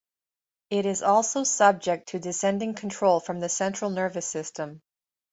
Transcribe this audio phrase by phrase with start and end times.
[0.71, 4.81] It is also subject to descending control from the central nervous system.